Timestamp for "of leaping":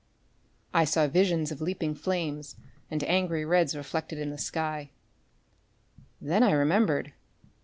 1.51-1.93